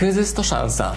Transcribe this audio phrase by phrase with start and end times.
[0.00, 0.96] Kryzys to szansa.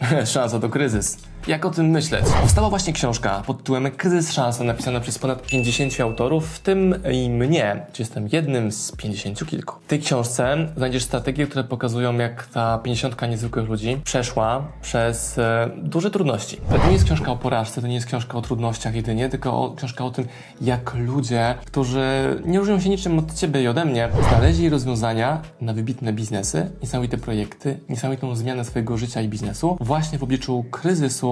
[0.24, 1.16] szansa to kryzys.
[1.46, 2.24] Jak o tym myśleć?
[2.40, 7.30] Powstała właśnie książka pod tytułem Kryzys Szansa, napisana przez ponad 50 autorów, w tym i
[7.30, 9.74] mnie, czy jestem jednym z 50 kilku.
[9.84, 15.70] W tej książce znajdziesz strategie, które pokazują, jak ta 50 niezwykłych ludzi przeszła przez e,
[15.82, 16.56] duże trudności.
[16.56, 19.74] To nie jest książka o porażce, to nie jest książka o trudnościach jedynie, tylko o,
[19.76, 20.28] książka o tym,
[20.60, 25.72] jak ludzie, którzy nie różnią się niczym od ciebie i ode mnie, znaleźli rozwiązania na
[25.72, 31.29] wybitne biznesy, niesamowite projekty, niesamowitą zmianę swojego życia i biznesu, właśnie w obliczu kryzysu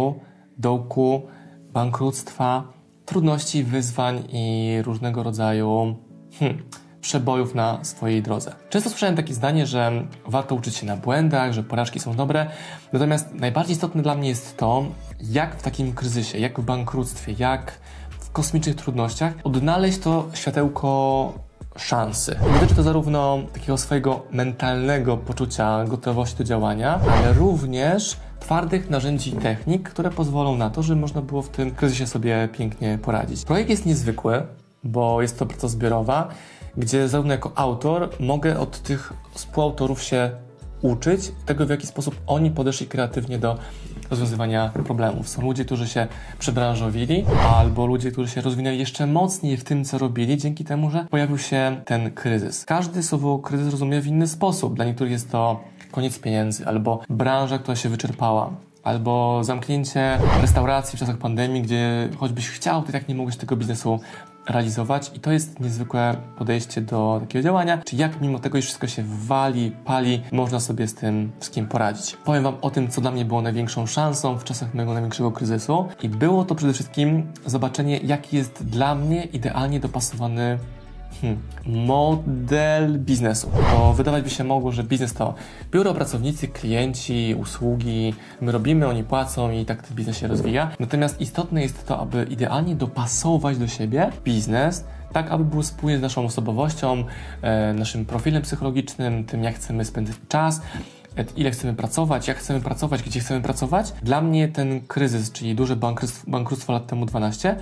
[0.58, 1.22] dołku,
[1.72, 2.72] bankructwa,
[3.04, 5.96] trudności, wyzwań i różnego rodzaju
[6.38, 6.62] hmm,
[7.00, 8.54] przebojów na swojej drodze.
[8.70, 12.46] Często słyszałem takie zdanie, że warto uczyć się na błędach, że porażki są dobre,
[12.92, 14.86] natomiast najbardziej istotne dla mnie jest to,
[15.20, 17.80] jak w takim kryzysie, jak w bankructwie, jak
[18.20, 21.47] w kosmicznych trudnościach odnaleźć to światełko
[21.78, 22.36] szansy.
[22.54, 29.36] Dotyczy to zarówno takiego swojego mentalnego poczucia gotowości do działania, ale również twardych narzędzi i
[29.36, 33.44] technik, które pozwolą na to, żeby można było w tym kryzysie sobie pięknie poradzić.
[33.44, 34.42] Projekt jest niezwykły,
[34.84, 36.28] bo jest to praca zbiorowa,
[36.76, 40.30] gdzie zarówno jako autor mogę od tych współautorów się
[40.82, 43.58] uczyć tego, w jaki sposób oni podeszli kreatywnie do
[44.10, 45.28] rozwiązywania problemów.
[45.28, 46.06] Są ludzie, którzy się
[46.38, 47.24] przebranżowili,
[47.56, 51.38] albo ludzie, którzy się rozwinęli jeszcze mocniej w tym, co robili, dzięki temu, że pojawił
[51.38, 52.64] się ten kryzys.
[52.64, 54.74] Każdy słowo kryzys rozumie w inny sposób.
[54.74, 58.50] Dla niektórych jest to koniec pieniędzy, albo branża, która się wyczerpała,
[58.82, 64.00] albo zamknięcie restauracji w czasach pandemii, gdzie choćbyś chciał, to tak nie mogłeś tego biznesu
[64.48, 68.86] realizować i to jest niezwykłe podejście do takiego działania, czy jak mimo tego, iż wszystko
[68.86, 72.16] się wali, pali, można sobie z tym wszystkim poradzić.
[72.24, 75.88] Powiem Wam o tym, co dla mnie było największą szansą w czasach mojego największego kryzysu
[76.02, 80.58] i było to przede wszystkim zobaczenie, jaki jest dla mnie idealnie dopasowany
[81.20, 81.38] Hmm.
[81.66, 83.50] Model biznesu.
[83.72, 85.34] Bo wydawać by się mogło, że biznes to
[85.72, 90.70] biuro, pracownicy, klienci, usługi, my robimy, oni płacą i tak ten biznes się rozwija.
[90.80, 96.02] Natomiast istotne jest to, aby idealnie dopasować do siebie biznes, tak aby był spójny z
[96.02, 97.04] naszą osobowością,
[97.42, 100.60] e, naszym profilem psychologicznym, tym jak chcemy spędzać czas,
[101.36, 103.92] ile chcemy pracować, jak chcemy pracować, gdzie chcemy pracować.
[104.02, 107.56] Dla mnie ten kryzys, czyli duże bankructwo, bankructwo lat temu 12,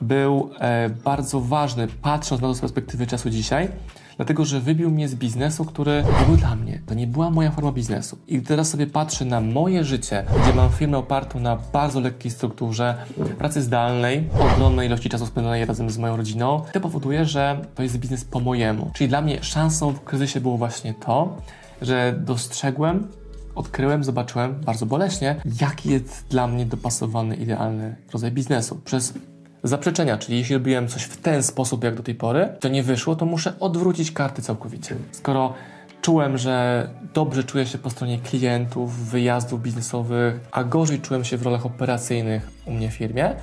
[0.00, 3.68] był e, bardzo ważny, patrząc na to z perspektywy czasu dzisiaj,
[4.16, 6.82] dlatego że wybił mnie z biznesu, który nie był dla mnie.
[6.86, 8.18] To nie była moja forma biznesu.
[8.28, 12.94] I teraz sobie patrzę na moje życie, gdzie mam firmę opartą na bardzo lekkiej strukturze,
[13.38, 16.62] pracy zdalnej, ogromnej ilości czasu spędzonej razem z moją rodziną.
[16.72, 18.90] To powoduje, że to jest biznes po mojemu.
[18.94, 21.36] Czyli dla mnie szansą w kryzysie było właśnie to,
[21.82, 23.08] że dostrzegłem,
[23.54, 28.80] odkryłem, zobaczyłem bardzo boleśnie, jaki jest dla mnie dopasowany, idealny rodzaj biznesu.
[28.84, 29.14] Przez
[29.62, 33.16] zaprzeczenia, czyli jeśli robiłem coś w ten sposób jak do tej pory, to nie wyszło,
[33.16, 34.96] to muszę odwrócić karty całkowicie.
[35.12, 35.54] Skoro
[36.02, 41.42] czułem, że dobrze czuję się po stronie klientów, wyjazdów biznesowych, a gorzej czułem się w
[41.42, 43.34] rolach operacyjnych u mnie w firmie,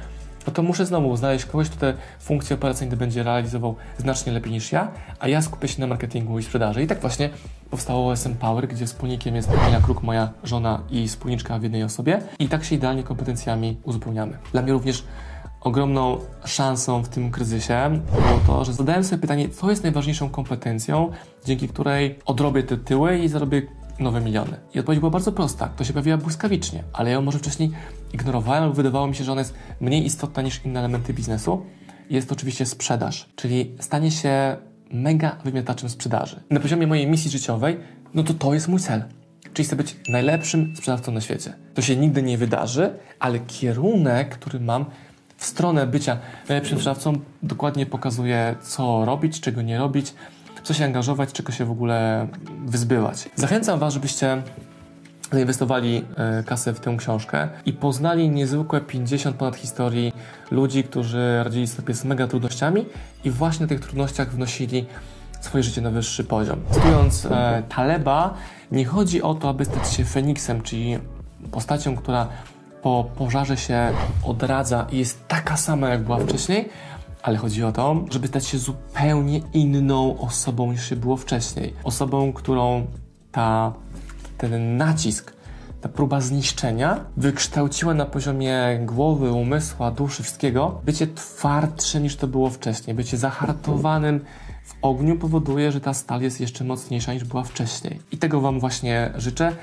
[0.47, 4.71] no to muszę znowu znaleźć kogoś, kto te funkcje operacyjne będzie realizował znacznie lepiej niż
[4.71, 6.83] ja, a ja skupię się na marketingu i sprzedaży.
[6.83, 7.29] I tak właśnie
[7.69, 12.19] powstało OSM Power, gdzie wspólnikiem jest Kamila Kruk, moja żona i wspólniczka w jednej osobie.
[12.39, 14.37] I tak się idealnie kompetencjami uzupełniamy.
[14.51, 15.03] Dla mnie również
[15.65, 21.11] ogromną szansą w tym kryzysie było to, że zadałem sobie pytanie, co jest najważniejszą kompetencją,
[21.45, 23.61] dzięki której odrobię te tyły i zarobię
[23.99, 24.57] nowe miliony.
[24.73, 25.67] I odpowiedź była bardzo prosta.
[25.67, 27.71] To się pojawiła błyskawicznie, ale ja ją może wcześniej
[28.13, 31.65] ignorowałem lub wydawało mi się, że ona jest mniej istotna niż inne elementy biznesu.
[32.09, 34.57] Jest to oczywiście sprzedaż, czyli stanie się
[34.91, 36.43] mega wymiataczem sprzedaży.
[36.49, 37.77] Na poziomie mojej misji życiowej,
[38.13, 39.03] no to to jest mój cel.
[39.53, 41.53] Czyli chcę być najlepszym sprzedawcą na świecie.
[41.73, 44.85] To się nigdy nie wydarzy, ale kierunek, który mam,
[45.37, 46.17] w stronę bycia
[46.49, 47.13] najlepszym sprzedawcą
[47.43, 50.13] dokładnie pokazuje, co robić, czego nie robić,
[50.63, 52.27] co się angażować, czego się w ogóle
[52.65, 53.29] wyzbywać.
[53.35, 54.41] Zachęcam Was, żebyście
[55.31, 60.13] zainwestowali e, kasę w tę książkę i poznali niezwykłe 50 ponad historii
[60.51, 62.85] ludzi, którzy radzili sobie z mega trudnościami
[63.23, 64.85] i właśnie na tych trudnościach wnosili
[65.41, 66.59] swoje życie na wyższy poziom.
[66.71, 68.33] Cytując e, Taleba,
[68.71, 70.97] nie chodzi o to, aby stać się Feniksem, czyli
[71.51, 72.27] postacią, która
[72.85, 73.91] po pożarze się
[74.23, 76.69] odradza i jest taka sama, jak była wcześniej,
[77.23, 81.73] ale chodzi o to, żeby stać się zupełnie inną osobą niż się było wcześniej.
[81.83, 82.85] Osobą, którą
[83.31, 83.73] ta,
[84.37, 85.33] ten nacisk,
[85.81, 90.81] ta próba zniszczenia wykształciła na poziomie głowy, umysłu, duszy, wszystkiego.
[90.83, 94.25] Bycie twardszym niż to było wcześniej, bycie zahartowanym
[94.65, 97.99] w ogniu powoduje, że ta stal jest jeszcze mocniejsza niż była wcześniej.
[98.11, 99.55] I tego Wam właśnie życzę.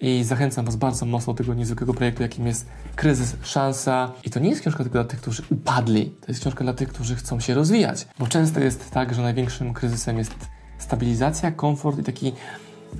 [0.00, 2.66] I zachęcam Was bardzo mocno do tego niezwykłego projektu, jakim jest
[2.96, 4.12] Kryzys Szansa.
[4.24, 6.10] I to nie jest książka tylko dla tych, którzy upadli.
[6.20, 8.08] To jest książka dla tych, którzy chcą się rozwijać.
[8.18, 10.34] Bo często jest tak, że największym kryzysem jest
[10.78, 12.32] stabilizacja, komfort i taki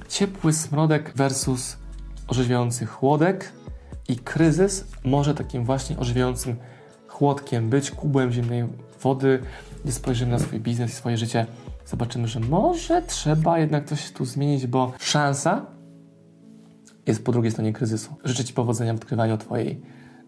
[0.09, 1.77] ciepły smrodek versus
[2.29, 3.53] orzeźwiający chłodek
[4.09, 6.57] i kryzys może takim właśnie orzeźwiającym
[7.09, 8.65] chłodkiem być, kubłem zimnej
[9.03, 9.43] wody,
[9.85, 11.47] gdzie spojrzymy na swój biznes i swoje życie,
[11.87, 15.78] zobaczymy, że może trzeba jednak coś tu zmienić, bo szansa
[17.09, 18.15] jest po drugiej stronie kryzysu.
[18.25, 19.81] Życzę Ci powodzenia w odkrywaniu Twojej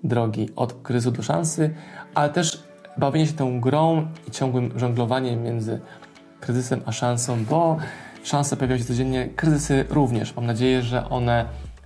[0.04, 1.74] drogi od kryzysu do szansy,
[2.14, 2.64] ale też
[2.98, 5.80] bawienie się tą grą i ciągłym żonglowaniem między
[6.40, 7.76] kryzysem a szansą, bo
[8.22, 10.36] szanse pojawiają się codziennie, kryzysy również.
[10.36, 11.44] Mam nadzieję, że one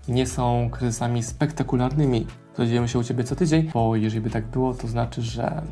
[0.09, 4.47] nie są kryzysami spektakularnymi, które dzieją się u Ciebie co tydzień, bo jeżeli by tak
[4.47, 5.63] było, to znaczy, że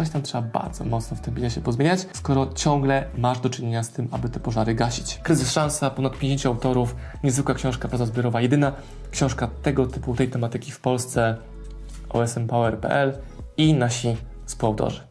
[0.00, 3.90] coś tam trzeba bardzo mocno w tym biznesie pozmieniać, skoro ciągle masz do czynienia z
[3.90, 5.20] tym, aby te pożary gasić.
[5.22, 8.72] Kryzys Szansa, ponad 50 autorów, niezwykła książka, praca zbiorowa, jedyna
[9.10, 11.36] książka tego typu, tej tematyki w Polsce,
[12.08, 13.18] osmpower.pl
[13.56, 14.16] i nasi
[14.46, 15.09] współautorzy.